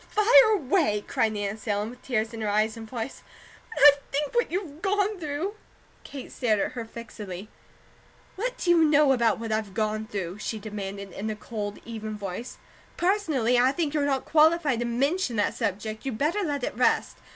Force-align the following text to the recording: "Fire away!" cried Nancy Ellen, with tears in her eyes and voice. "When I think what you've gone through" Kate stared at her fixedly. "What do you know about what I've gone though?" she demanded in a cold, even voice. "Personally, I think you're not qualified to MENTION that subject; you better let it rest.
"Fire 0.09 0.51
away!" 0.55 1.05
cried 1.07 1.33
Nancy 1.33 1.69
Ellen, 1.69 1.91
with 1.91 2.01
tears 2.01 2.33
in 2.33 2.41
her 2.41 2.49
eyes 2.49 2.75
and 2.75 2.89
voice. 2.89 3.21
"When 3.69 3.83
I 3.85 3.91
think 4.11 4.33
what 4.33 4.49
you've 4.51 4.81
gone 4.81 5.19
through" 5.19 5.53
Kate 6.03 6.31
stared 6.31 6.59
at 6.59 6.71
her 6.71 6.85
fixedly. 6.85 7.49
"What 8.35 8.57
do 8.57 8.71
you 8.71 8.83
know 8.83 9.11
about 9.11 9.37
what 9.37 9.51
I've 9.51 9.75
gone 9.75 10.07
though?" 10.11 10.37
she 10.37 10.57
demanded 10.57 11.11
in 11.11 11.29
a 11.29 11.35
cold, 11.35 11.77
even 11.85 12.17
voice. 12.17 12.57
"Personally, 12.97 13.59
I 13.59 13.71
think 13.71 13.93
you're 13.93 14.05
not 14.07 14.25
qualified 14.25 14.79
to 14.79 14.85
MENTION 14.85 15.35
that 15.35 15.53
subject; 15.53 16.03
you 16.03 16.11
better 16.11 16.41
let 16.41 16.63
it 16.63 16.75
rest. 16.75 17.17